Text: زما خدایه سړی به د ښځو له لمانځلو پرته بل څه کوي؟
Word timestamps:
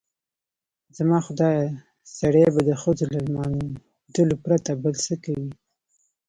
زما 0.97 1.17
خدایه 1.27 1.65
سړی 2.17 2.45
به 2.53 2.61
د 2.69 2.71
ښځو 2.81 3.05
له 3.13 3.19
لمانځلو 3.27 4.35
پرته 4.45 4.71
بل 4.81 4.95
څه 5.05 5.13
کوي؟ 5.23 5.51